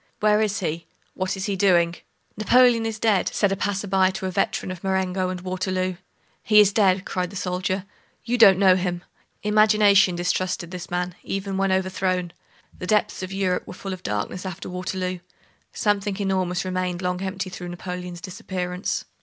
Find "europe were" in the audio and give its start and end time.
13.31-13.75